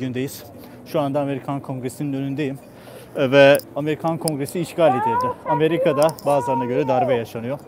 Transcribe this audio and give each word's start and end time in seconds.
gündeyiz. 0.00 0.44
Şu 0.86 1.00
anda 1.00 1.20
Amerikan 1.20 1.60
Kongresi'nin 1.60 2.12
önündeyim. 2.12 2.58
E, 3.16 3.30
Ve 3.30 3.56
Amerikan 3.76 4.18
Kongresi 4.18 4.60
işgal 4.60 4.90
edildi. 4.90 5.26
Amerika'da 5.48 6.08
bazılarına 6.26 6.64
göre 6.64 6.88
darbe 6.88 7.14
yaşanıyor. 7.14 7.58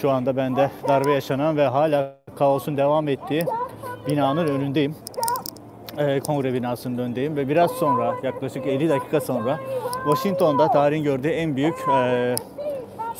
Şu 0.00 0.10
anda 0.10 0.36
ben 0.36 0.56
de 0.56 0.70
darbe 0.88 1.12
yaşanan 1.12 1.56
ve 1.56 1.66
hala 1.66 2.14
kaosun 2.38 2.76
devam 2.76 3.08
ettiği 3.08 3.44
binanın 4.08 4.46
önündeyim. 4.46 4.94
E, 5.98 6.20
Kongre 6.20 6.54
binasının 6.54 6.98
önündeyim 6.98 7.36
ve 7.36 7.48
biraz 7.48 7.70
sonra 7.70 8.14
yaklaşık 8.22 8.66
50 8.66 8.88
dakika 8.88 9.20
sonra 9.20 9.58
Washington'da 10.04 10.68
tarihin 10.70 11.04
gördüğü 11.04 11.28
en 11.28 11.56
büyük 11.56 11.74
e, 11.94 12.34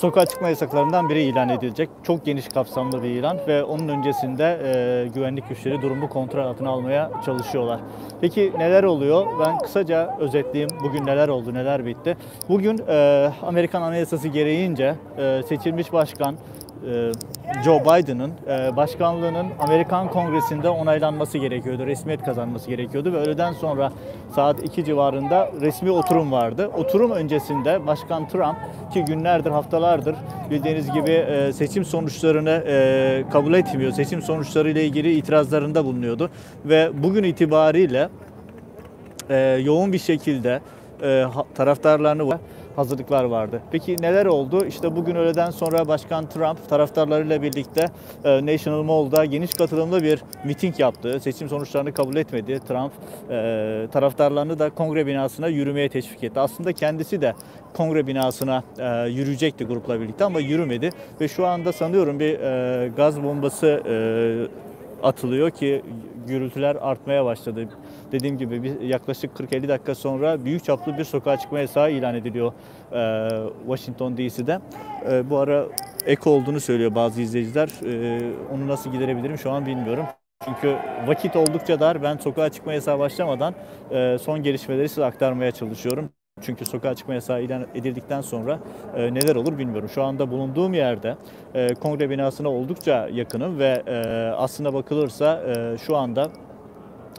sokağa 0.01 0.27
çıkma 0.27 0.48
yasaklarından 0.48 1.09
biri 1.09 1.23
ilan 1.23 1.48
edilecek. 1.48 1.89
Çok 2.03 2.25
geniş 2.25 2.49
kapsamlı 2.49 3.03
bir 3.03 3.09
ilan 3.09 3.39
ve 3.49 3.64
onun 3.64 3.89
öncesinde 3.89 4.61
e, 4.64 5.09
güvenlik 5.09 5.49
güçleri 5.49 5.82
durumu 5.82 6.09
kontrol 6.09 6.45
altına 6.45 6.71
almaya 6.71 7.11
çalışıyorlar. 7.27 7.80
Peki 8.21 8.53
neler 8.59 8.85
oluyor? 8.85 9.27
Ben 9.41 9.59
kısaca 9.59 10.17
özetleyeyim. 10.21 10.71
Bugün 10.85 11.07
neler 11.07 11.29
oldu, 11.29 11.54
neler 11.54 11.86
bitti. 11.86 12.17
Bugün 12.49 12.81
e, 12.89 13.31
Amerikan 13.43 13.82
Anayasası 13.82 14.29
gereğince 14.29 14.95
e, 15.18 15.43
seçilmiş 15.49 15.93
başkan 15.93 16.37
Joe 17.64 17.80
Biden'ın 17.80 18.32
e, 18.48 18.76
başkanlığının 18.76 19.46
Amerikan 19.58 20.08
Kongresi'nde 20.08 20.68
onaylanması 20.68 21.39
gerekiyordu. 21.39 21.86
Resmiyet 21.86 22.25
kazanması 22.25 22.68
gerekiyordu 22.68 23.12
ve 23.12 23.16
öğleden 23.16 23.53
sonra 23.53 23.93
saat 24.34 24.62
2 24.64 24.84
civarında 24.84 25.50
resmi 25.61 25.90
oturum 25.90 26.32
vardı. 26.32 26.70
Oturum 26.76 27.11
öncesinde 27.11 27.86
Başkan 27.86 28.29
Trump 28.29 28.56
ki 28.93 29.04
günlerdir, 29.04 29.50
haftalardır 29.50 30.14
bildiğiniz 30.50 30.93
gibi 30.93 31.11
e, 31.11 31.53
seçim 31.53 31.84
sonuçlarını 31.84 32.64
e, 32.66 33.25
kabul 33.33 33.55
etmiyor. 33.55 33.92
Seçim 33.92 34.22
sonuçları 34.22 34.70
ile 34.70 34.84
ilgili 34.84 35.12
itirazlarında 35.12 35.84
bulunuyordu 35.84 36.31
ve 36.64 36.91
bugün 37.03 37.22
itibariyle 37.22 38.08
e, 39.31 39.36
yoğun 39.64 39.92
bir 39.92 39.98
şekilde 39.98 40.61
e, 41.03 41.25
taraftarlarını 41.55 42.28
hazırlıklar 42.81 43.25
vardı. 43.25 43.62
Peki 43.70 43.97
neler 44.00 44.27
oldu? 44.27 44.67
İşte 44.67 44.97
bugün 44.97 45.14
öğleden 45.14 45.50
sonra 45.50 45.89
Başkan 45.89 46.28
Trump 46.28 46.69
taraftarlarıyla 46.69 47.42
birlikte 47.42 47.87
e, 48.25 48.47
National 48.47 48.83
Mall'da 48.83 49.25
geniş 49.25 49.55
katılımlı 49.55 50.03
bir 50.03 50.22
miting 50.45 50.81
yaptı. 50.81 51.20
Seçim 51.20 51.48
sonuçlarını 51.48 51.92
kabul 51.92 52.17
etmedi. 52.17 52.61
Trump 52.69 52.92
e, 53.31 53.87
taraftarlarını 53.92 54.59
da 54.59 54.70
kongre 54.70 55.06
binasına 55.06 55.48
yürümeye 55.48 55.89
teşvik 55.89 56.25
etti. 56.25 56.41
Aslında 56.41 56.72
kendisi 56.72 57.20
de 57.20 57.34
kongre 57.77 58.06
binasına 58.06 58.62
e, 58.78 59.09
yürüyecekti 59.09 59.65
grupla 59.65 60.00
birlikte 60.00 60.25
ama 60.25 60.41
yürümedi 60.41 60.91
ve 61.20 61.28
şu 61.28 61.47
anda 61.47 61.72
sanıyorum 61.72 62.20
bir 62.20 62.39
gaz 62.97 63.22
bombası 63.22 63.83
atılıyor 65.03 65.51
ki 65.51 65.83
gürültüler 66.27 66.77
artmaya 66.81 67.25
başladı. 67.25 67.69
Dediğim 68.12 68.39
gibi 68.39 68.73
yaklaşık 68.83 69.37
40-50 69.37 69.69
dakika 69.69 69.95
sonra 69.95 70.45
büyük 70.45 70.65
çaplı 70.65 70.98
bir 70.98 71.05
sokağa 71.05 71.37
çıkma 71.37 71.61
yasağı 71.61 71.93
ilan 71.93 72.15
ediliyor 72.15 72.53
e, 72.93 73.28
Washington 73.67 74.17
DC'de. 74.17 74.61
E, 75.11 75.31
bu 75.31 75.39
ara 75.39 75.67
ek 76.06 76.31
olduğunu 76.31 76.61
söylüyor 76.61 76.95
bazı 76.95 77.23
izleyiciler. 77.23 77.69
E, 77.84 78.21
onu 78.55 78.69
nasıl 78.69 78.93
giderebilirim 78.93 79.39
şu 79.39 79.51
an 79.51 79.67
bilmiyorum. 79.67 80.06
Çünkü 80.45 80.77
vakit 81.06 81.37
oldukça 81.37 81.81
dar. 81.81 82.03
Ben 82.03 82.17
sokağa 82.17 82.48
çıkma 82.48 82.73
yasağı 82.73 82.98
başlamadan 82.98 83.55
son 84.19 84.43
gelişmeleri 84.43 84.89
size 84.89 85.05
aktarmaya 85.05 85.53
çalışıyorum. 85.53 86.11
Çünkü 86.43 86.65
sokağa 86.65 86.95
çıkma 86.95 87.15
yasağı 87.15 87.43
ilan 87.43 87.67
edildikten 87.75 88.21
sonra 88.21 88.59
e, 88.97 89.15
neler 89.15 89.37
olur 89.37 89.59
bilmiyorum. 89.59 89.89
Şu 89.89 90.03
anda 90.03 90.31
bulunduğum 90.31 90.75
yerde 90.75 91.17
e, 91.55 91.75
kongre 91.75 92.11
binasına 92.11 92.49
oldukça 92.49 93.09
yakınım 93.13 93.59
ve 93.59 93.83
e, 93.87 93.97
aslına 94.37 94.75
bakılırsa 94.75 95.43
e, 95.43 95.79
şu 95.79 95.97
anda 95.97 96.29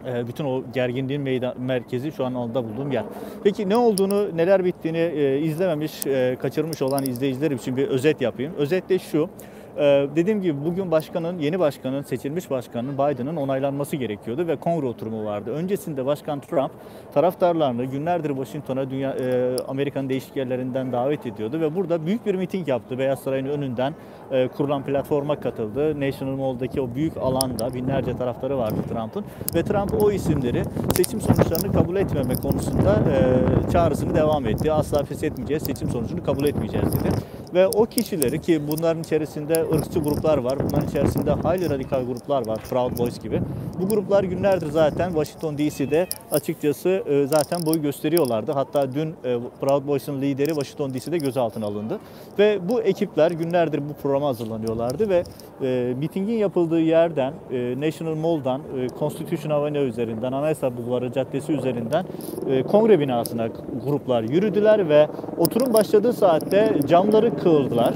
e, 0.08 0.28
bütün 0.28 0.46
o 0.46 0.64
gerginliğin 0.74 1.22
meydan, 1.22 1.62
merkezi 1.62 2.12
şu 2.12 2.26
an 2.26 2.36
onda 2.36 2.64
bulduğum 2.64 2.92
yer. 2.92 3.04
Peki 3.44 3.70
ne 3.70 3.78
olduğunu, 3.78 4.38
neler 4.38 4.66
bittiğini 4.66 4.98
e, 4.98 5.40
izlememiş, 5.40 6.08
e, 6.08 6.38
kaçırmış 6.42 6.82
olan 6.82 7.04
izleyiciler 7.04 7.52
için 7.52 7.78
bir 7.78 7.88
özet 7.88 8.22
yapayım. 8.22 8.54
Özet 8.58 8.90
de 8.90 9.00
şu. 9.00 9.30
E, 9.78 10.08
dediğim 10.16 10.42
gibi 10.42 10.66
bugün 10.66 10.92
başkanın, 10.92 11.40
yeni 11.40 11.60
başkanın, 11.60 12.02
seçilmiş 12.02 12.50
başkanın 12.50 12.94
Biden'ın 12.94 13.36
onaylanması 13.36 13.96
gerekiyordu 13.96 14.48
ve 14.48 14.56
kongre 14.56 14.86
oturumu 14.86 15.26
vardı. 15.26 15.52
Öncesinde 15.52 16.06
Başkan 16.06 16.40
Trump 16.40 16.72
taraftarlarını 17.14 17.86
günlerdir 17.86 18.30
Washington'a 18.30 18.90
dünya 18.90 19.12
e, 19.12 19.56
Amerika'nın 19.68 20.10
değişik 20.10 20.36
yerlerinden 20.36 20.92
davet 20.92 21.26
ediyordu 21.26 21.62
ve 21.62 21.76
burada 21.76 22.06
büyük 22.06 22.26
bir 22.26 22.36
miting 22.36 22.68
yaptı. 22.68 22.98
Beyaz 22.98 23.20
Saray'ın 23.20 23.46
önünden 23.46 23.94
e, 24.32 24.48
kurulan 24.48 24.84
platforma 24.84 25.40
katıldı. 25.40 26.00
National 26.00 26.36
Mall'daki 26.36 26.82
o 26.82 26.96
büyük 26.96 27.18
alanda 27.18 27.74
binlerce 27.74 28.18
taraftarı 28.18 28.58
vardı 28.58 28.76
Trump'ın 28.90 29.26
ve 29.56 29.64
Trump 29.64 30.04
o 30.04 30.12
isimleri 30.12 30.64
seçim 30.96 31.22
sonuçlarını 31.22 31.74
kabul 31.74 31.96
etmeme 31.96 32.36
konusunda 32.36 32.96
e, 32.96 33.72
çağrısını 33.72 34.16
devam 34.16 34.48
etti. 34.48 34.72
Asla 34.72 35.04
feshetmeyeceğiz, 35.04 35.64
seçim 35.64 35.90
sonucunu 35.90 36.24
kabul 36.24 36.46
etmeyeceğiz 36.46 36.94
dedi. 36.94 37.10
Ve 37.54 37.68
o 37.68 37.86
kişileri 37.86 38.42
ki 38.42 38.62
bunların 38.68 39.04
içerisinde 39.04 39.66
ırkçı 39.74 40.00
gruplar 40.00 40.38
var, 40.38 40.60
bunların 40.60 40.88
içerisinde 40.88 41.32
hayli 41.32 41.70
radikal 41.70 42.06
gruplar 42.06 42.48
var, 42.48 42.60
Proud 42.70 42.98
Boys 42.98 43.20
gibi. 43.20 43.42
Bu 43.82 43.90
gruplar 43.90 44.24
günlerdir 44.24 44.70
zaten 44.70 45.10
Washington 45.10 45.58
DC'de 45.58 46.08
açıkçası 46.32 46.90
e, 46.90 47.28
zaten 47.28 47.66
boy 47.66 47.82
gösteriyorlardı. 47.82 48.52
Hatta 48.52 48.94
dün 48.94 49.10
e, 49.10 49.38
Proud 49.62 49.88
Boys'un 49.88 50.22
lideri 50.22 50.50
Washington 50.50 50.94
DC'de 50.94 51.18
gözaltına 51.18 51.66
alındı. 51.66 52.00
Ve 52.40 52.70
bu 52.70 52.82
ekipler 52.82 53.32
günlerdir 53.32 53.82
bu 53.90 53.94
programa 53.94 54.28
hazırlanıyorlardı 54.28 55.10
ve 55.10 55.24
e, 55.62 55.94
mitingin 56.00 56.38
yapıldığı 56.38 56.82
yerden, 56.82 57.34
e, 57.52 57.76
National 57.80 58.16
Mall'dan, 58.16 58.62
e, 58.62 58.88
Constitution 59.00 59.52
Avenue 59.52 59.82
üzerinden, 59.82 60.32
Anayasa 60.32 60.78
Bulvarı 60.78 61.12
Caddesi 61.12 61.54
üzerinden 61.54 62.06
e, 62.50 62.64
kongre 62.64 63.00
binasına 63.00 63.48
gruplar 63.86 64.24
yürüdüler 64.24 64.90
ve 64.90 65.08
oturum 65.38 65.74
başladığı 65.74 66.14
saatte 66.14 66.80
camları 66.88 67.41
kırdılar. 67.44 67.94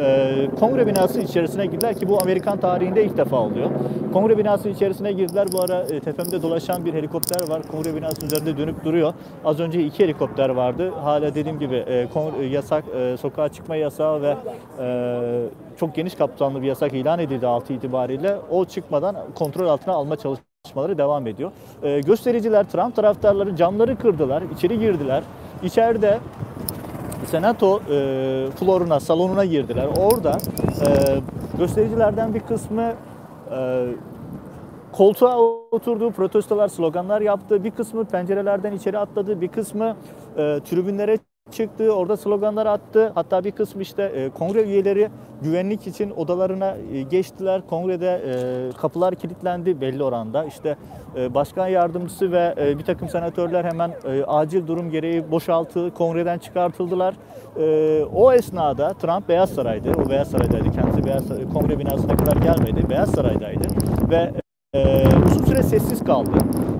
Ee, 0.00 0.48
kongre 0.60 0.86
binası 0.86 1.20
içerisine 1.20 1.66
girdiler 1.66 1.94
ki 1.94 2.08
bu 2.08 2.22
Amerikan 2.22 2.60
tarihinde 2.60 3.04
ilk 3.04 3.16
defa 3.16 3.36
oluyor. 3.36 3.70
Kongre 4.12 4.38
binası 4.38 4.68
içerisine 4.68 5.12
girdiler. 5.12 5.48
Bu 5.52 5.60
ara 5.62 5.80
e, 5.82 6.00
tepemde 6.00 6.42
dolaşan 6.42 6.84
bir 6.84 6.94
helikopter 6.94 7.48
var. 7.48 7.62
Kongre 7.62 7.94
binası 7.94 8.26
üzerinde 8.26 8.56
dönüp 8.56 8.84
duruyor. 8.84 9.14
Az 9.44 9.60
önce 9.60 9.82
iki 9.84 10.04
helikopter 10.04 10.48
vardı. 10.48 10.90
Hala 11.02 11.34
dediğim 11.34 11.58
gibi 11.58 11.74
e, 11.76 12.06
kongre- 12.14 12.42
e, 12.42 12.44
yasak, 12.46 12.84
e, 12.96 13.16
sokağa 13.16 13.48
çıkma 13.48 13.76
yasağı 13.76 14.22
ve 14.22 14.36
e, 14.80 14.86
çok 15.80 15.94
geniş 15.94 16.14
kapsamlı 16.14 16.62
bir 16.62 16.66
yasak 16.66 16.92
ilan 16.92 17.18
edildi 17.18 17.46
6 17.46 17.72
itibariyle. 17.72 18.36
O 18.50 18.64
çıkmadan 18.64 19.16
kontrol 19.34 19.66
altına 19.66 19.94
alma 19.94 20.16
çalışmaları 20.16 20.98
devam 20.98 21.26
ediyor. 21.26 21.50
E, 21.82 22.00
göstericiler 22.00 22.64
Trump 22.64 22.96
taraftarları 22.96 23.56
camları 23.56 23.96
kırdılar, 23.96 24.42
içeri 24.56 24.78
girdiler. 24.78 25.22
İçeride 25.62 26.18
senato 27.26 27.80
e, 27.90 28.50
floruna, 28.58 29.00
salonuna 29.00 29.44
girdiler. 29.44 29.86
Orada 29.98 30.38
e, 30.86 30.88
göstericilerden 31.58 32.34
bir 32.34 32.40
kısmı 32.40 32.92
e, 33.50 33.86
koltuğa 34.92 35.38
oturdu, 35.70 36.10
protestolar, 36.10 36.68
sloganlar 36.68 37.20
yaptı. 37.20 37.64
Bir 37.64 37.70
kısmı 37.70 38.04
pencerelerden 38.04 38.72
içeri 38.72 38.98
atladı, 38.98 39.40
bir 39.40 39.48
kısmı 39.48 39.96
e, 40.36 40.60
tribünlere 40.70 41.18
çıktı, 41.56 41.90
orada 41.90 42.16
sloganlar 42.16 42.66
attı. 42.66 43.12
Hatta 43.14 43.44
bir 43.44 43.50
kısmı 43.50 43.82
işte 43.82 44.02
e, 44.02 44.30
kongre 44.30 44.62
üyeleri 44.62 45.08
güvenlik 45.42 45.86
için 45.86 46.10
odalarına 46.10 46.76
e, 46.92 47.02
geçtiler. 47.02 47.62
Kongrede 47.70 48.22
e, 48.26 48.32
kapılar 48.76 49.14
kilitlendi 49.14 49.80
belli 49.80 50.02
oranda. 50.02 50.44
İşte 50.44 50.76
e, 51.16 51.34
başkan 51.34 51.68
yardımcısı 51.68 52.32
ve 52.32 52.54
e, 52.58 52.78
bir 52.78 52.84
takım 52.84 53.08
senatörler 53.08 53.64
hemen 53.64 53.90
e, 54.04 54.24
acil 54.24 54.66
durum 54.66 54.90
gereği 54.90 55.30
boşaltı, 55.30 55.90
kongreden 55.94 56.38
çıkartıldılar. 56.38 57.14
E, 57.56 58.04
o 58.04 58.32
esnada 58.32 58.92
Trump 58.92 59.28
Beyaz 59.28 59.50
Saray'dı. 59.50 59.92
O 60.06 60.10
Beyaz 60.10 60.28
Saray'daydı. 60.28 60.72
Kendisi 60.72 61.04
Beyaz 61.04 61.26
Saray, 61.26 61.44
kongre 61.52 61.78
binasına 61.78 62.16
kadar 62.16 62.36
gelmedi. 62.36 62.90
Beyaz 62.90 63.10
Saray'daydı 63.10 63.68
ve 64.10 64.32
ee, 64.76 65.04
uzun 65.26 65.44
süre 65.44 65.62
sessiz 65.62 66.04
kaldı. 66.04 66.30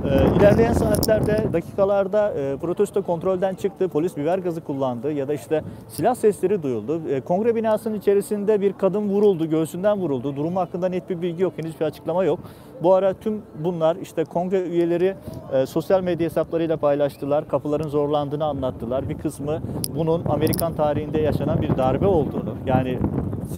Ee, 0.06 0.36
ilerleyen 0.36 0.72
saatlerde, 0.72 1.52
dakikalarda 1.52 2.32
e, 2.34 2.56
protesto 2.56 3.02
kontrolden 3.02 3.54
çıktı. 3.54 3.88
Polis 3.88 4.16
biber 4.16 4.38
gazı 4.38 4.60
kullandı 4.60 5.12
ya 5.12 5.28
da 5.28 5.34
işte 5.34 5.62
silah 5.88 6.14
sesleri 6.14 6.62
duyuldu. 6.62 7.00
E, 7.10 7.20
kongre 7.20 7.54
binasının 7.54 7.94
içerisinde 7.98 8.60
bir 8.60 8.72
kadın 8.72 9.08
vuruldu, 9.08 9.50
göğsünden 9.50 9.98
vuruldu. 9.98 10.36
Durumu 10.36 10.60
hakkında 10.60 10.88
net 10.88 11.10
bir 11.10 11.22
bilgi 11.22 11.42
yok, 11.42 11.52
henüz 11.56 11.80
bir 11.80 11.84
açıklama 11.84 12.24
yok. 12.24 12.40
Bu 12.82 12.94
ara 12.94 13.14
tüm 13.14 13.42
bunlar 13.64 13.96
işte 13.96 14.24
kongre 14.24 14.62
üyeleri 14.62 15.14
e, 15.52 15.66
sosyal 15.66 16.00
medya 16.00 16.24
hesaplarıyla 16.24 16.76
paylaştılar. 16.76 17.48
Kapıların 17.48 17.88
zorlandığını 17.88 18.44
anlattılar. 18.44 19.08
Bir 19.08 19.18
kısmı 19.18 19.62
bunun 19.96 20.24
Amerikan 20.24 20.74
tarihinde 20.74 21.20
yaşanan 21.20 21.62
bir 21.62 21.76
darbe 21.76 22.06
olduğunu, 22.06 22.54
yani 22.66 22.98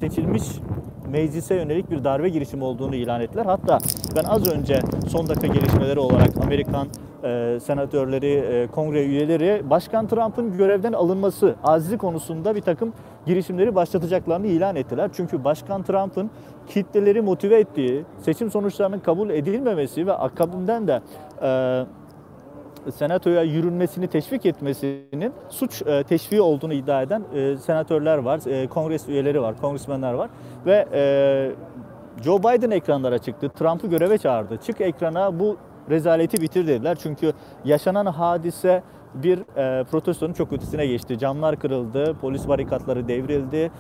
seçilmiş 0.01 0.43
meclise 1.09 1.55
yönelik 1.55 1.91
bir 1.91 2.05
darbe 2.05 2.29
girişimi 2.29 2.65
olduğunu 2.65 2.95
ilan 2.95 3.21
ettiler. 3.21 3.47
Hatta 3.47 3.79
ben 4.17 4.25
az 4.25 4.53
önce 4.53 4.81
son 5.09 5.29
dakika 5.29 5.47
gelişmeleri 5.47 6.01
olarak 6.01 6.31
Amerikan 6.45 6.89
e, 7.25 7.59
senatörleri, 7.63 8.33
e, 8.33 8.67
kongre 8.67 9.05
üyeleri 9.05 9.71
Başkan 9.71 10.07
Trump'ın 10.07 10.57
görevden 10.57 10.93
alınması 10.93 11.55
azli 11.65 11.99
konusunda 11.99 12.55
bir 12.55 12.61
takım 12.61 12.93
girişimleri 13.27 13.75
başlatacaklarını 13.75 14.47
ilan 14.47 14.77
ettiler. 14.77 15.11
Çünkü 15.13 15.45
Başkan 15.45 15.83
Trump'ın 15.83 16.31
kitleleri 16.69 17.21
motive 17.21 17.61
ettiği, 17.61 18.05
seçim 18.23 18.51
sonuçlarının 18.51 18.99
kabul 18.99 19.31
edilmemesi 19.31 20.07
ve 20.07 20.13
akabından 20.13 20.89
da 20.89 21.03
e, 21.43 21.51
senatoya 22.93 23.43
yürünmesini 23.43 24.09
teşvik 24.09 24.47
etmesinin 24.47 25.33
suç 25.49 25.83
e, 25.87 26.05
teşviği 26.05 26.41
olduğunu 26.41 26.73
iddia 26.73 27.03
eden 27.03 27.23
e, 27.35 27.57
senatörler 27.57 28.19
var, 28.19 28.41
e, 28.47 28.67
kongres 28.67 29.09
üyeleri 29.09 29.43
var, 29.43 29.55
kongresmenler 29.61 30.13
var 30.13 30.31
ve 30.67 30.89
e, 30.93 32.23
Joe 32.23 32.39
Biden 32.39 32.71
ekranlara 32.71 33.19
çıktı, 33.19 33.49
Trump'ı 33.49 33.87
göreve 33.87 34.19
çağırdı. 34.19 34.57
Çık 34.57 34.81
ekrana 34.81 35.41
bu 35.41 35.57
rezaleti 35.91 36.43
bitir 36.43 36.67
dediler. 36.67 36.99
Çünkü 37.03 37.33
yaşanan 37.65 38.07
hadise 38.07 38.83
bir 39.15 39.39
protestonun 39.85 40.33
çok 40.33 40.53
ötesine 40.53 40.87
geçti. 40.87 41.19
Camlar 41.19 41.57
kırıldı, 41.57 42.17
polis 42.21 42.49
barikatları 42.49 43.09
devrildi. 43.09 43.71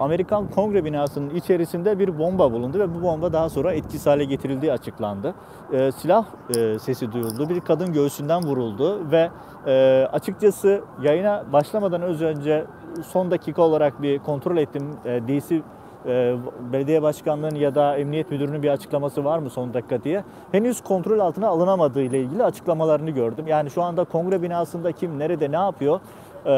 Amerikan 0.00 0.50
Kongre 0.50 0.84
binasının 0.84 1.30
içerisinde 1.34 1.98
bir 1.98 2.18
bomba 2.18 2.52
bulundu 2.52 2.78
ve 2.78 2.94
bu 2.94 3.02
bomba 3.02 3.32
daha 3.32 3.48
sonra 3.48 3.72
etkisiz 3.72 4.06
hale 4.06 4.24
getirildiği 4.24 4.72
açıklandı. 4.72 5.34
E, 5.72 5.92
silah 5.92 6.26
e, 6.56 6.78
sesi 6.78 7.12
duyuldu, 7.12 7.48
bir 7.48 7.60
kadın 7.60 7.92
göğsünden 7.92 8.42
vuruldu 8.42 9.10
ve 9.10 9.30
e, 9.66 10.06
açıkçası 10.12 10.80
yayına 11.02 11.44
başlamadan 11.52 12.02
önce 12.02 12.64
son 13.08 13.30
dakika 13.30 13.62
olarak 13.62 14.02
bir 14.02 14.18
kontrol 14.18 14.56
ettim. 14.56 14.82
E, 15.04 15.22
DC 15.28 15.62
e, 16.06 16.36
belediye 16.72 17.02
başkanlığının 17.02 17.54
ya 17.56 17.74
da 17.74 17.96
emniyet 17.96 18.30
müdürünün 18.30 18.62
bir 18.62 18.70
açıklaması 18.70 19.24
var 19.24 19.38
mı 19.38 19.50
son 19.50 19.74
dakika 19.74 20.04
diye. 20.04 20.24
Henüz 20.52 20.80
kontrol 20.80 21.18
altına 21.18 21.48
alınamadığı 21.48 22.02
ile 22.02 22.20
ilgili 22.20 22.44
açıklamalarını 22.44 23.10
gördüm. 23.10 23.46
Yani 23.46 23.70
şu 23.70 23.82
anda 23.82 24.04
kongre 24.04 24.42
binasında 24.42 24.92
kim 24.92 25.18
nerede 25.18 25.52
ne 25.52 25.56
yapıyor 25.56 26.00
e, 26.46 26.56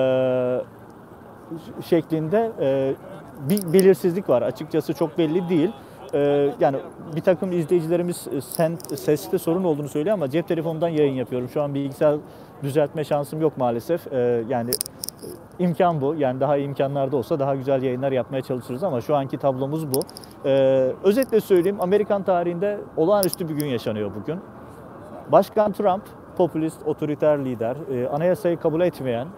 şeklinde 1.85 2.53
e, 2.61 2.95
bir 3.51 3.73
belirsizlik 3.73 4.29
var. 4.29 4.43
Açıkçası 4.43 4.95
çok 4.95 5.19
belli 5.19 5.49
değil. 5.49 5.71
Ee, 6.15 6.51
yani 6.61 6.77
bir 7.17 7.21
takım 7.21 7.53
izleyicilerimiz 7.53 8.29
e, 8.33 8.41
sen, 8.41 8.75
seste 8.97 9.39
sorun 9.39 9.65
olduğunu 9.65 9.89
söylüyor 9.89 10.15
ama 10.15 10.31
cep 10.31 10.49
telefonundan 10.49 10.89
yayın 10.89 11.15
yapıyorum. 11.15 11.49
Şu 11.49 11.63
an 11.63 11.75
bilgisayar 11.75 12.17
düzeltme 12.63 13.05
şansım 13.05 13.41
yok 13.41 13.59
maalesef. 13.59 14.13
Ee, 14.13 14.45
yani 14.49 14.71
e, 14.71 15.65
imkan 15.65 16.01
bu. 16.01 16.15
Yani 16.15 16.41
daha 16.41 16.57
iyi 16.57 16.67
imkanlarda 16.67 17.17
olsa 17.17 17.39
daha 17.39 17.55
güzel 17.55 17.83
yayınlar 17.83 18.13
yapmaya 18.13 18.43
çalışırız 18.43 18.85
ama 18.85 19.01
şu 19.01 19.17
anki 19.17 19.39
tablomuz 19.39 19.95
bu. 19.95 20.03
Ee, 20.45 20.93
özetle 21.05 21.41
söyleyeyim 21.41 21.81
Amerikan 21.81 22.23
tarihinde 22.23 22.79
olağanüstü 22.97 23.49
bir 23.49 23.55
gün 23.55 23.67
yaşanıyor 23.67 24.11
bugün. 24.21 24.41
Başkan 25.33 25.73
Trump 25.73 26.03
popülist, 26.37 26.87
otoriter 26.87 27.45
lider, 27.45 27.77
e, 27.93 28.09
anayasayı 28.09 28.57
kabul 28.57 28.81
etmeyen, 28.81 29.29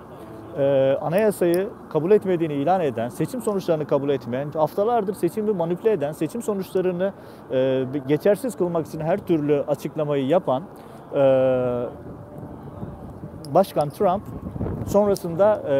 e, 0.58 0.96
anayasayı 1.00 1.68
kabul 1.92 2.10
etmediğini 2.10 2.54
ilan 2.54 2.80
eden, 2.80 3.08
seçim 3.08 3.42
sonuçlarını 3.42 3.86
kabul 3.86 4.08
etmeyen, 4.08 4.50
haftalardır 4.50 5.14
seçimi 5.14 5.50
manipüle 5.50 5.92
eden, 5.92 6.12
seçim 6.12 6.42
sonuçlarını 6.42 7.12
e, 7.52 7.84
geçersiz 8.08 8.56
kılmak 8.56 8.86
için 8.86 9.00
her 9.00 9.18
türlü 9.18 9.64
açıklamayı 9.68 10.26
yapan 10.26 10.62
e, 11.14 11.18
Başkan 13.54 13.90
Trump 13.90 14.22
sonrasında 14.86 15.62
e, 15.68 15.74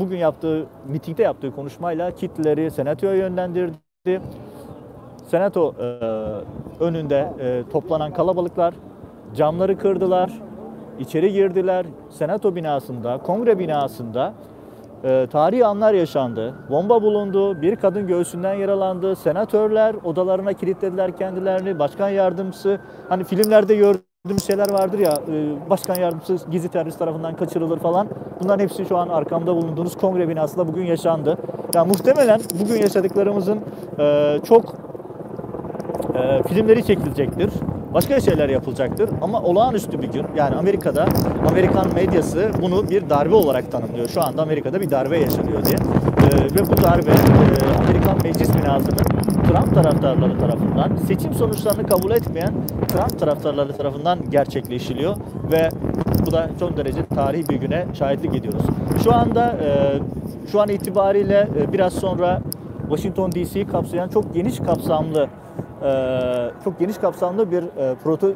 bugün 0.00 0.16
yaptığı, 0.16 0.66
mitingde 0.86 1.22
yaptığı 1.22 1.54
konuşmayla 1.54 2.10
kitleleri 2.10 2.70
senatoya 2.70 3.14
yönlendirdi. 3.14 4.20
Senato 5.28 5.74
e, 5.80 5.84
önünde 6.84 7.32
e, 7.40 7.62
toplanan 7.72 8.12
kalabalıklar 8.12 8.74
camları 9.34 9.78
kırdılar, 9.78 10.30
içeri 11.00 11.32
girdiler. 11.32 11.86
Senato 12.10 12.54
binasında, 12.54 13.18
kongre 13.18 13.58
binasında 13.58 14.34
e, 15.04 15.26
tarihi 15.32 15.66
anlar 15.66 15.94
yaşandı. 15.94 16.54
Bomba 16.70 17.02
bulundu, 17.02 17.62
bir 17.62 17.76
kadın 17.76 18.06
göğsünden 18.06 18.54
yaralandı. 18.54 19.16
Senatörler 19.16 19.94
odalarına 20.04 20.52
kilitlediler 20.52 21.16
kendilerini. 21.16 21.78
Başkan 21.78 22.08
yardımcısı, 22.08 22.80
hani 23.08 23.24
filmlerde 23.24 23.74
gördüğümüz 23.74 24.46
şeyler 24.46 24.70
vardır 24.70 24.98
ya, 24.98 25.12
e, 25.28 25.70
başkan 25.70 25.94
yardımcısı 25.94 26.50
gizli 26.50 26.68
terörist 26.68 26.98
tarafından 26.98 27.36
kaçırılır 27.36 27.78
falan. 27.78 28.08
Bunların 28.42 28.62
hepsi 28.62 28.86
şu 28.86 28.96
an 28.96 29.08
arkamda 29.08 29.56
bulunduğunuz 29.56 29.96
kongre 29.96 30.28
binasında 30.28 30.68
bugün 30.68 30.84
yaşandı. 30.84 31.38
Yani 31.74 31.88
muhtemelen 31.88 32.40
bugün 32.60 32.80
yaşadıklarımızın 32.80 33.60
e, 33.98 34.38
çok 34.44 34.74
e, 36.14 36.42
filmleri 36.42 36.84
çekilecektir 36.84 37.50
başka 37.96 38.20
şeyler 38.20 38.48
yapılacaktır. 38.48 39.10
Ama 39.22 39.42
olağanüstü 39.42 40.02
bir 40.02 40.08
gün 40.08 40.26
yani 40.36 40.56
Amerika'da 40.56 41.06
Amerikan 41.48 41.94
medyası 41.94 42.50
bunu 42.62 42.90
bir 42.90 43.10
darbe 43.10 43.34
olarak 43.34 43.72
tanımlıyor. 43.72 44.08
Şu 44.08 44.22
anda 44.22 44.42
Amerika'da 44.42 44.80
bir 44.80 44.90
darbe 44.90 45.18
yaşanıyor 45.18 45.64
diye. 45.64 45.76
Ee, 45.76 46.44
ve 46.44 46.66
bu 46.68 46.82
darbe 46.82 47.10
e, 47.10 47.84
Amerikan 47.84 48.18
meclis 48.24 48.54
binasının 48.54 48.96
Trump 49.48 49.74
taraftarları 49.74 50.38
tarafından 50.38 50.96
seçim 51.06 51.34
sonuçlarını 51.34 51.86
kabul 51.86 52.10
etmeyen 52.10 52.52
Trump 52.88 53.18
taraftarları 53.18 53.76
tarafından 53.76 54.18
gerçekleşiliyor 54.30 55.16
ve 55.52 55.68
bu 56.26 56.32
da 56.32 56.50
son 56.58 56.76
derece 56.76 57.06
tarihi 57.06 57.48
bir 57.48 57.56
güne 57.56 57.86
şahitlik 57.98 58.34
ediyoruz. 58.34 58.62
Şu 59.04 59.14
anda 59.14 59.56
e, 59.62 59.98
şu 60.52 60.60
an 60.60 60.68
itibariyle 60.68 61.48
e, 61.60 61.72
biraz 61.72 61.92
sonra 61.92 62.42
Washington 62.88 63.32
DC'yi 63.32 63.66
kapsayan 63.66 64.08
çok 64.08 64.34
geniş 64.34 64.58
kapsamlı 64.58 65.28
çok 66.64 66.78
geniş 66.78 66.98
kapsamlı 66.98 67.50
bir 67.50 67.62
e, 67.62 67.94
proto, 68.04 68.28
e, 68.28 68.34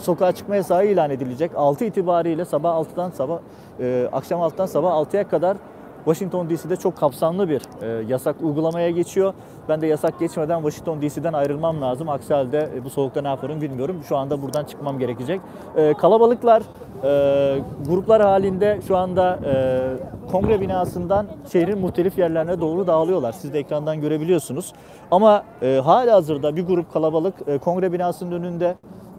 sokağa 0.00 0.32
çıkma 0.32 0.56
yasağı 0.56 0.86
ilan 0.86 1.10
edilecek. 1.10 1.50
6 1.56 1.84
itibariyle 1.84 2.44
sabah 2.44 2.70
6'dan 2.70 3.10
sabah 3.10 3.38
e, 3.80 4.08
akşam 4.12 4.40
6'dan 4.40 4.66
sabah 4.66 4.90
6'ya 4.90 5.28
kadar 5.28 5.56
Washington 6.04 6.50
DC'de 6.50 6.76
çok 6.76 6.96
kapsamlı 6.96 7.48
bir 7.48 7.62
e, 7.82 8.04
yasak 8.08 8.36
uygulamaya 8.42 8.90
geçiyor. 8.90 9.34
Ben 9.68 9.80
de 9.80 9.86
yasak 9.86 10.18
geçmeden 10.18 10.62
Washington 10.62 11.02
DC'den 11.02 11.32
ayrılmam 11.32 11.80
lazım. 11.80 12.08
Aksi 12.08 12.34
halde 12.34 12.68
e, 12.76 12.84
bu 12.84 12.90
soğukta 12.90 13.22
ne 13.22 13.28
yaparım 13.28 13.60
bilmiyorum. 13.60 14.00
Şu 14.08 14.16
anda 14.16 14.42
buradan 14.42 14.64
çıkmam 14.64 14.98
gerekecek. 14.98 15.40
E, 15.76 15.94
kalabalıklar 15.94 16.62
e, 17.04 17.58
gruplar 17.88 18.22
halinde 18.22 18.80
şu 18.88 18.96
anda 18.96 19.38
e, 19.44 20.30
kongre 20.32 20.60
binasından 20.60 21.26
şehrin 21.52 21.78
muhtelif 21.78 22.18
yerlerine 22.18 22.60
doğru 22.60 22.86
dağılıyorlar. 22.86 23.32
Siz 23.32 23.52
de 23.52 23.58
ekrandan 23.58 24.00
görebiliyorsunuz. 24.00 24.72
Ama 25.10 25.42
e, 25.62 25.80
hala 25.84 26.14
hazırda 26.14 26.56
bir 26.56 26.66
grup 26.66 26.92
kalabalık 26.92 27.34
e, 27.46 27.58
kongre 27.58 27.92
binasının 27.92 28.32
önünde 28.32 28.76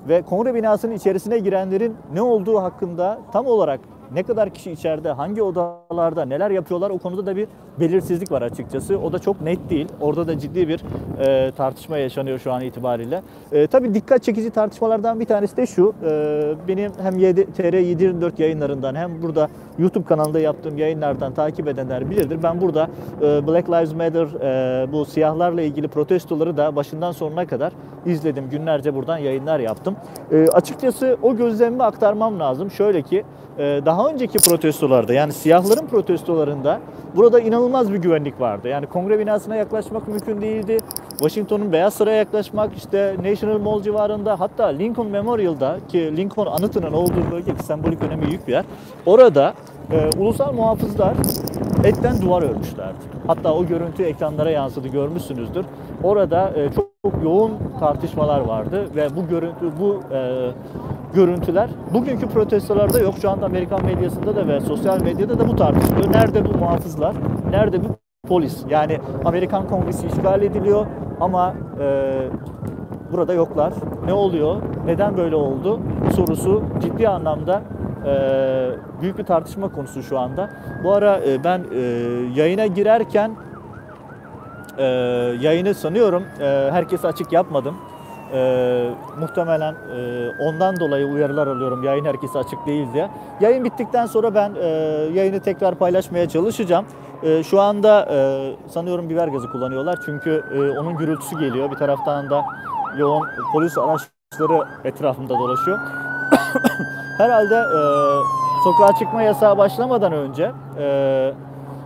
ve 0.07 0.21
kongre 0.21 0.53
binasının 0.53 0.93
içerisine 0.93 1.39
girenlerin 1.39 1.95
ne 2.13 2.21
olduğu 2.21 2.61
hakkında 2.61 3.19
tam 3.33 3.45
olarak 3.45 3.79
ne 4.13 4.23
kadar 4.23 4.49
kişi 4.49 4.71
içeride, 4.71 5.11
hangi 5.11 5.43
odalarda 5.43 6.25
neler 6.25 6.51
yapıyorlar 6.51 6.89
o 6.89 6.97
konuda 6.97 7.25
da 7.25 7.35
bir 7.35 7.47
belirsizlik 7.79 8.31
var 8.31 8.41
açıkçası. 8.41 8.97
O 8.99 9.13
da 9.13 9.19
çok 9.19 9.41
net 9.41 9.69
değil. 9.69 9.87
Orada 10.01 10.27
da 10.27 10.39
ciddi 10.39 10.67
bir 10.67 10.83
e, 11.19 11.51
tartışma 11.51 11.97
yaşanıyor 11.97 12.39
şu 12.39 12.51
an 12.51 12.61
itibariyle. 12.61 13.21
E, 13.51 13.67
tabii 13.67 13.93
dikkat 13.93 14.23
çekici 14.23 14.49
tartışmalardan 14.49 15.19
bir 15.19 15.25
tanesi 15.25 15.57
de 15.57 15.65
şu. 15.65 15.93
E, 16.03 16.53
benim 16.67 16.91
hem 17.01 17.13
TR 17.45 17.73
724 17.73 18.39
yayınlarından 18.39 18.95
hem 18.95 19.21
burada 19.21 19.49
YouTube 19.79 20.03
kanalında 20.03 20.39
yaptığım 20.39 20.77
yayınlardan 20.77 21.33
takip 21.33 21.67
edenler 21.67 22.09
bilirdir. 22.09 22.43
Ben 22.43 22.61
burada 22.61 22.89
e, 23.21 23.47
Black 23.47 23.69
Lives 23.69 23.93
Matter 23.93 24.27
e, 24.41 24.91
bu 24.91 25.05
siyahlarla 25.05 25.61
ilgili 25.61 25.87
protestoları 25.87 26.57
da 26.57 26.75
başından 26.75 27.11
sonuna 27.11 27.45
kadar 27.47 27.73
izledim. 28.05 28.49
Günlerce 28.49 28.95
buradan 28.95 29.17
yayınlar 29.17 29.59
yaptım. 29.59 29.95
E, 30.31 30.47
açıkçası 30.47 31.17
o 31.21 31.35
gözlemimi 31.35 31.83
aktarmam 31.83 32.39
lazım. 32.39 32.71
Şöyle 32.71 33.01
ki 33.01 33.23
daha 33.57 34.09
önceki 34.09 34.37
protestolarda 34.37 35.13
yani 35.13 35.33
siyahların 35.33 35.87
protestolarında 35.87 36.79
burada 37.15 37.39
inanılmaz 37.39 37.93
bir 37.93 37.97
güvenlik 37.97 38.41
vardı. 38.41 38.67
Yani 38.67 38.85
kongre 38.85 39.19
binasına 39.19 39.55
yaklaşmak 39.55 40.07
mümkün 40.07 40.41
değildi. 40.41 40.77
Washington'un 41.09 41.71
Beyaz 41.71 41.93
Saray'a 41.93 42.17
yaklaşmak 42.17 42.77
işte 42.77 43.15
National 43.23 43.59
Mall 43.59 43.81
civarında 43.81 44.39
hatta 44.39 44.65
Lincoln 44.65 45.07
Memorial'da 45.07 45.77
ki 45.87 46.17
Lincoln 46.17 46.45
anıtının 46.45 46.93
olduğu 46.93 47.31
bölge 47.31 47.55
ki 47.55 47.63
sembolik 47.63 48.03
önemi 48.03 48.27
büyük 48.27 48.47
bir 48.47 48.51
yer. 48.51 48.65
Orada 49.05 49.53
e, 49.91 50.19
ulusal 50.19 50.53
muhafızlar 50.53 51.13
etten 51.83 52.21
duvar 52.21 52.41
örmüşlerdi. 52.41 52.99
Hatta 53.27 53.53
o 53.53 53.65
görüntü 53.65 54.03
ekranlara 54.03 54.49
yansıdı 54.49 54.87
görmüşsünüzdür. 54.87 55.65
Orada 56.03 56.53
e, 56.55 56.73
çok, 56.75 56.90
çok 57.05 57.23
yoğun 57.23 57.51
tartışmalar 57.79 58.39
vardı 58.39 58.87
ve 58.95 59.15
bu 59.15 59.27
görüntü 59.27 59.71
bu 59.79 59.99
e, 60.13 60.51
görüntüler 61.13 61.69
bugünkü 61.93 62.27
protestolarda 62.27 62.99
yok. 62.99 63.15
Şu 63.21 63.29
anda 63.29 63.45
Amerikan 63.45 63.85
medyasında 63.85 64.35
da 64.35 64.47
ve 64.47 64.59
sosyal 64.59 65.01
medyada 65.01 65.39
da 65.39 65.47
bu 65.47 65.55
tartışılıyor. 65.55 66.13
Nerede 66.13 66.45
bu 66.45 66.57
muhafızlar? 66.57 67.15
Nerede 67.51 67.83
bu 67.83 67.87
polis? 68.27 68.63
Yani 68.69 68.99
Amerikan 69.25 69.67
Kongresi 69.67 70.07
işgal 70.07 70.41
ediliyor 70.41 70.85
ama 71.19 71.53
e, 71.79 72.13
burada 73.11 73.33
yoklar. 73.33 73.73
Ne 74.05 74.13
oluyor? 74.13 74.61
Neden 74.85 75.17
böyle 75.17 75.35
oldu? 75.35 75.79
Sorusu 76.15 76.63
ciddi 76.81 77.07
anlamda 77.07 77.61
e, 78.05 78.11
büyük 79.01 79.17
bir 79.17 79.23
tartışma 79.23 79.71
konusu 79.71 80.03
şu 80.03 80.19
anda. 80.19 80.49
Bu 80.83 80.93
ara 80.93 81.19
e, 81.19 81.43
ben 81.43 81.61
e, 81.73 81.79
yayına 82.35 82.65
girerken 82.65 83.31
e, 84.77 84.83
yayını 85.41 85.73
sanıyorum 85.73 86.23
e, 86.39 86.45
herkese 86.71 87.07
açık 87.07 87.31
yapmadım. 87.31 87.75
E, 88.33 88.89
muhtemelen 89.19 89.73
e, 89.73 90.29
ondan 90.39 90.79
dolayı 90.79 91.05
uyarılar 91.05 91.47
alıyorum 91.47 91.83
yayın 91.83 92.05
herkese 92.05 92.39
açık 92.39 92.65
değil 92.65 92.87
diye. 92.93 93.09
Yayın 93.41 93.65
bittikten 93.65 94.05
sonra 94.05 94.35
ben 94.35 94.55
e, 94.55 94.67
yayını 95.13 95.39
tekrar 95.39 95.75
paylaşmaya 95.75 96.29
çalışacağım. 96.29 96.85
E, 97.23 97.43
şu 97.43 97.61
anda 97.61 98.07
e, 98.11 98.51
sanıyorum 98.69 99.09
biber 99.09 99.27
gazı 99.27 99.51
kullanıyorlar 99.51 99.99
çünkü 100.05 100.43
e, 100.53 100.79
onun 100.79 100.97
gürültüsü 100.97 101.39
geliyor. 101.39 101.71
Bir 101.71 101.75
taraftan 101.75 102.29
da 102.29 102.45
yoğun 102.97 103.27
polis 103.53 103.77
araçları 103.77 104.67
etrafında 104.83 105.33
dolaşıyor. 105.39 105.79
Herhalde 107.17 107.55
e, 107.55 107.79
sokağa 108.63 108.95
çıkma 108.99 109.21
yasağı 109.23 109.57
başlamadan 109.57 110.13
önce 110.13 110.51
e, 110.77 111.33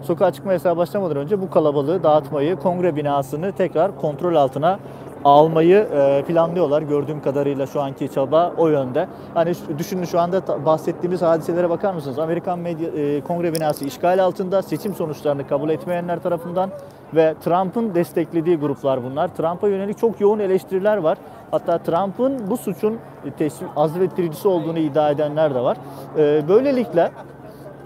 sokağa 0.06 0.32
çıkma 0.32 0.54
yasağı 0.54 0.78
başlamadan 0.78 1.18
önce 1.18 1.42
bu 1.42 1.50
kalabalığı 1.50 2.04
dağıtmayı, 2.04 2.56
kongre 2.56 2.96
binasını 2.96 3.52
tekrar 3.52 3.98
kontrol 4.02 4.36
altına 4.36 4.80
almayı 5.26 5.78
e, 5.78 6.24
planlıyorlar. 6.28 6.82
Gördüğüm 6.82 7.22
kadarıyla 7.22 7.68
şu 7.68 7.82
anki 7.82 8.12
çaba 8.12 8.54
o 8.58 8.68
yönde. 8.68 9.08
Hani 9.34 9.54
düşünün 9.78 10.06
şu 10.06 10.20
anda 10.20 10.66
bahsettiğimiz 10.66 11.22
hadiselere 11.22 11.70
bakar 11.70 11.94
mısınız? 11.94 12.20
Amerikan 12.20 12.60
medya, 12.60 12.90
e, 12.90 13.22
kongre 13.22 13.54
binası 13.54 13.86
işgal 13.86 14.24
altında 14.24 14.62
seçim 14.62 14.96
sonuçlarını 14.96 15.48
kabul 15.48 15.70
etmeyenler 15.70 16.24
tarafından 16.24 16.70
ve 17.16 17.36
Trump'ın 17.44 17.96
desteklediği 17.96 18.58
gruplar 18.58 19.04
bunlar. 19.04 19.28
Trump'a 19.28 19.68
yönelik 19.68 19.98
çok 19.98 20.22
yoğun 20.22 20.40
eleştiriler 20.40 20.98
var. 20.98 21.18
Hatta 21.52 21.78
Trump'ın 21.78 22.50
bu 22.50 22.58
suçun 22.58 22.98
teslim 23.38 23.70
azmettiricisi 23.76 24.48
olduğunu 24.48 24.80
iddia 24.80 25.12
edenler 25.12 25.56
de 25.56 25.60
var. 25.60 25.78
E, 26.18 26.48
böylelikle 26.48 27.12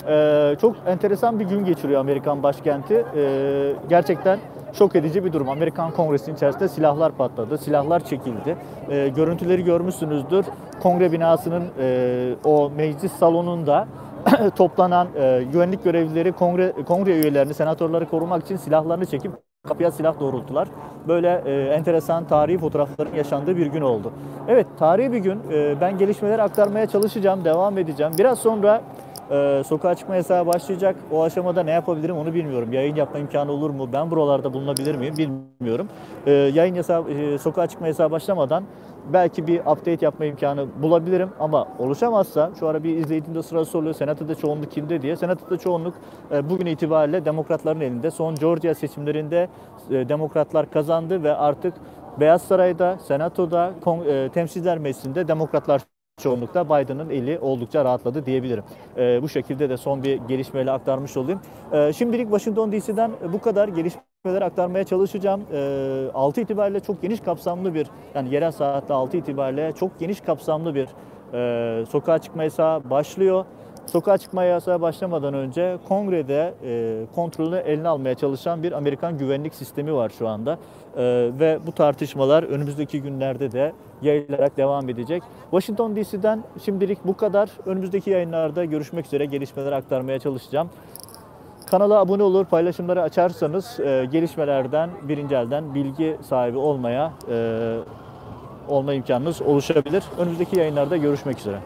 ee, 0.10 0.56
çok 0.62 0.75
enteresan 0.88 1.39
bir 1.39 1.46
gün 1.46 1.66
geçiriyor 1.66 2.00
Amerikan 2.00 2.44
başkenti. 2.44 3.06
Ee, 3.16 3.74
gerçekten 3.89 4.39
şok 4.74 4.96
edici 4.96 5.25
bir 5.25 5.34
durum. 5.34 5.50
Amerikan 5.50 5.92
Kongresi'nin 5.92 6.36
içerisinde 6.36 6.68
silahlar 6.68 7.12
patladı, 7.12 7.58
silahlar 7.58 8.00
çekildi. 8.06 8.58
Ee, 8.89 9.08
görüntüleri 9.16 9.63
görmüşsünüzdür. 9.63 10.46
Kongre 10.84 11.12
binasının 11.12 11.63
e, 11.80 12.36
o 12.46 12.70
meclis 12.70 13.12
salonunda 13.12 13.88
toplanan 14.56 15.08
e, 15.16 15.44
güvenlik 15.54 15.84
görevlileri 15.84 16.32
kongre, 16.32 16.74
kongre 16.88 17.12
üyelerini, 17.12 17.54
senatörleri 17.54 18.06
korumak 18.06 18.44
için 18.44 18.56
silahlarını 18.56 19.06
çekip 19.06 19.32
kapıya 19.68 19.92
silah 19.92 20.20
doğrulttular. 20.20 20.68
Böyle 21.08 21.42
e, 21.46 21.74
enteresan 21.74 22.28
tarihi 22.28 22.58
fotoğrafların 22.58 23.16
yaşandığı 23.16 23.58
bir 23.58 23.68
gün 23.68 23.82
oldu. 23.82 24.13
Evet, 24.48 24.68
tarihi 24.80 25.12
bir 25.12 25.18
gün. 25.18 25.39
E, 25.51 25.82
ben 25.82 25.98
gelişmeleri 25.98 26.42
aktarmaya 26.42 26.88
çalışacağım, 26.88 27.46
devam 27.46 27.78
edeceğim. 27.78 28.13
Biraz 28.18 28.39
sonra 28.39 28.82
ee, 29.32 29.62
sokağa 29.68 29.96
çıkma 29.96 30.16
yasağı 30.16 30.46
başlayacak. 30.48 30.96
O 31.12 31.24
aşamada 31.24 31.64
ne 31.64 31.72
yapabilirim 31.72 32.18
onu 32.18 32.34
bilmiyorum. 32.34 32.74
Yayın 32.74 32.96
yapma 32.96 33.20
imkanı 33.20 33.52
olur 33.52 33.70
mu? 33.70 33.90
Ben 33.94 34.12
buralarda 34.12 34.54
bulunabilir 34.54 34.96
miyim 34.96 35.18
bilmiyorum. 35.18 35.88
Ee, 36.26 36.32
yayın 36.32 36.76
yasağı, 36.76 37.10
e, 37.10 37.38
sokağa 37.38 37.68
çıkma 37.68 37.88
yasağı 37.88 38.12
başlamadan 38.12 38.64
belki 39.14 39.48
bir 39.48 39.60
update 39.60 40.06
yapma 40.06 40.26
imkanı 40.26 40.68
bulabilirim 40.82 41.30
ama 41.40 41.68
oluşamazsa 41.80 42.52
şu 42.60 42.68
ara 42.68 42.84
bir 42.84 42.98
izleyicimde 42.98 43.44
sırası 43.44 43.78
oluyor. 43.78 43.94
Senatoda 43.94 44.36
çoğunluk 44.36 44.72
kimde 44.72 45.02
diye. 45.02 45.16
Senatoda 45.16 45.58
çoğunluk 45.58 45.94
e, 46.32 46.50
bugün 46.50 46.66
itibariyle 46.66 47.26
demokratların 47.26 47.80
elinde. 47.82 48.12
Son 48.12 48.36
Georgia 48.36 48.76
seçimlerinde 48.76 49.50
e, 49.90 50.10
demokratlar 50.10 50.72
kazandı 50.72 51.24
ve 51.24 51.36
artık 51.36 51.74
Beyaz 52.20 52.42
Saray'da, 52.42 52.98
Senato'da, 53.00 53.74
Kon- 53.82 54.06
e, 54.06 54.30
Temsilciler 54.30 54.78
Meclisi'nde 54.78 55.28
demokratlar 55.28 55.82
çoğunlukta 56.20 56.66
Biden'ın 56.66 57.10
eli 57.10 57.40
oldukça 57.40 57.86
rahatladı 57.86 58.26
diyebilirim. 58.26 58.64
Ee, 58.98 59.20
bu 59.22 59.30
şekilde 59.30 59.70
de 59.70 59.78
son 59.78 60.04
bir 60.04 60.16
gelişmeyle 60.16 60.72
aktarmış 60.72 61.18
olayım. 61.18 61.40
Ee, 61.74 61.94
şimdilik 61.94 62.30
Washington 62.30 62.72
DC'den 62.72 63.12
bu 63.34 63.42
kadar 63.42 63.68
gelişmeleri 63.68 64.46
aktarmaya 64.46 64.84
çalışacağım. 64.84 65.42
Ee, 65.54 66.08
6 66.14 66.42
itibariyle 66.42 66.80
çok 66.80 67.02
geniş 67.02 67.20
kapsamlı 67.20 67.74
bir, 67.74 67.88
yani 68.16 68.34
yerel 68.34 68.52
saatte 68.52 68.94
6 68.94 69.18
itibariyle 69.18 69.74
çok 69.80 70.00
geniş 70.00 70.22
kapsamlı 70.22 70.76
bir 70.76 70.88
e, 71.34 71.86
sokağa 71.86 72.20
çıkma 72.20 72.44
yasağı 72.44 72.90
başlıyor. 72.90 73.46
Sokağa 73.91 74.17
çıkma 74.17 74.43
yasağı 74.43 74.81
başlamadan 74.81 75.34
önce 75.34 75.77
kongrede 75.88 76.53
e, 76.63 77.05
kontrolünü 77.15 77.58
eline 77.58 77.88
almaya 77.88 78.15
çalışan 78.15 78.63
bir 78.63 78.72
Amerikan 78.72 79.17
güvenlik 79.17 79.55
sistemi 79.55 79.93
var 79.93 80.12
şu 80.19 80.27
anda. 80.27 80.58
E, 80.98 81.03
ve 81.39 81.60
bu 81.67 81.72
tartışmalar 81.72 82.43
önümüzdeki 82.43 83.01
günlerde 83.01 83.51
de 83.51 83.74
yayılarak 84.01 84.58
devam 84.58 84.89
edecek. 84.89 85.24
Washington 85.51 85.96
DC'den 85.96 86.43
şimdilik 86.65 87.05
bu 87.05 87.17
kadar. 87.17 87.50
Önümüzdeki 87.65 88.10
yayınlarda 88.10 88.65
görüşmek 88.65 89.05
üzere 89.05 89.25
gelişmeleri 89.25 89.75
aktarmaya 89.75 90.19
çalışacağım. 90.19 90.69
Kanala 91.72 92.00
abone 92.00 92.24
olur, 92.24 92.46
paylaşımları 92.46 93.01
açarsanız 93.01 93.79
e, 93.79 94.08
gelişmelerden 94.12 94.89
birinci 95.03 95.36
elden 95.36 95.75
bilgi 95.75 96.17
sahibi 96.22 96.58
olmaya 96.58 97.13
e, 97.31 97.77
olma 98.67 98.93
imkanınız 98.93 99.41
oluşabilir. 99.41 100.03
Önümüzdeki 100.17 100.60
yayınlarda 100.60 100.98
görüşmek 100.98 101.39
üzere. 101.39 101.60